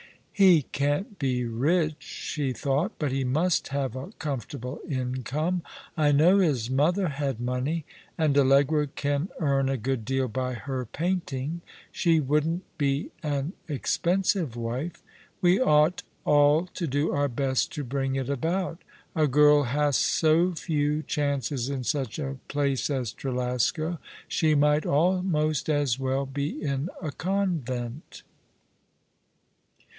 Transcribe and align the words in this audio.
"He 0.51 0.63
can't 0.71 1.19
be 1.19 1.45
rich," 1.45 1.97
she 1.99 2.51
thought," 2.53 2.93
but 2.97 3.11
he 3.11 3.23
must 3.23 3.67
have 3.67 3.95
a 3.95 4.07
comfortable 4.13 4.81
income. 4.89 5.61
I 5.95 6.11
know 6.11 6.39
his 6.39 6.71
mother 6.71 7.09
had 7.09 7.39
money. 7.39 7.85
And 8.17 8.35
Allegra 8.35 8.87
can 8.87 9.29
earn 9.39 9.69
a 9.69 9.77
good 9.77 10.03
deal 10.03 10.27
by 10.27 10.55
her 10.55 10.85
painting. 10.87 11.61
She 11.91 12.19
wouldn't 12.19 12.63
be 12.79 13.11
an 13.21 13.53
expensive 13.67 14.55
wife. 14.55 15.03
We 15.41 15.59
ought 15.59 16.01
all 16.25 16.65
to 16.73 16.87
do 16.87 17.11
our 17.11 17.27
best 17.29 17.71
to 17.73 17.83
bring 17.83 18.15
it 18.15 18.27
about. 18.29 18.83
A 19.15 19.27
girl 19.27 19.65
has 19.65 19.95
so 19.95 20.53
few 20.55 21.03
chances 21.03 21.69
in 21.69 21.83
such 21.83 22.17
a 22.17 22.37
place 22.47 22.89
as 22.89 23.13
Trelasco. 23.13 23.99
She 24.27 24.55
might 24.55 24.87
almost 24.87 25.69
as 25.69 25.99
well 25.99 26.25
be 26.25 26.59
in 26.59 26.89
a 26.99 27.11
convent." 27.11 28.23